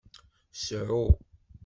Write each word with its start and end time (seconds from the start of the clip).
Sɛu. 0.65 1.03